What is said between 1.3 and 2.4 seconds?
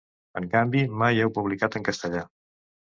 publicat en castellà.